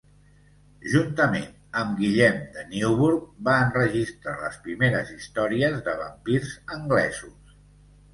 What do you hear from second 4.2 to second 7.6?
les primeres històries de vampirs anglesos.